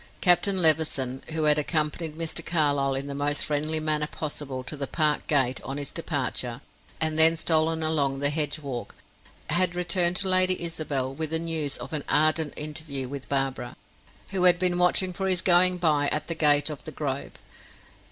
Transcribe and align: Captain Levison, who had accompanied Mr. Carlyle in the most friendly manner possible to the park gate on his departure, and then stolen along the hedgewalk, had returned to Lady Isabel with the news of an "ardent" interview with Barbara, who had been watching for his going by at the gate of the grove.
Captain 0.19 0.63
Levison, 0.63 1.21
who 1.29 1.43
had 1.43 1.59
accompanied 1.59 2.17
Mr. 2.17 2.43
Carlyle 2.43 2.95
in 2.95 3.05
the 3.05 3.13
most 3.13 3.45
friendly 3.45 3.79
manner 3.79 4.07
possible 4.07 4.63
to 4.63 4.75
the 4.75 4.87
park 4.87 5.27
gate 5.27 5.61
on 5.61 5.77
his 5.77 5.91
departure, 5.91 6.59
and 6.99 7.19
then 7.19 7.37
stolen 7.37 7.83
along 7.83 8.17
the 8.17 8.31
hedgewalk, 8.31 8.95
had 9.51 9.75
returned 9.75 10.15
to 10.15 10.27
Lady 10.27 10.59
Isabel 10.59 11.13
with 11.13 11.29
the 11.29 11.37
news 11.37 11.77
of 11.77 11.93
an 11.93 12.03
"ardent" 12.09 12.55
interview 12.57 13.07
with 13.07 13.29
Barbara, 13.29 13.75
who 14.31 14.45
had 14.45 14.57
been 14.57 14.79
watching 14.79 15.13
for 15.13 15.27
his 15.27 15.43
going 15.43 15.77
by 15.77 16.07
at 16.07 16.25
the 16.25 16.33
gate 16.33 16.71
of 16.71 16.83
the 16.85 16.91
grove. 16.91 17.33